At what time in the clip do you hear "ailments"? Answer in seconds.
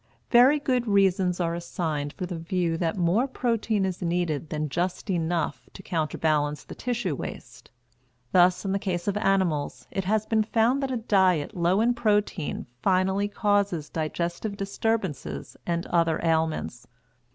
16.23-16.87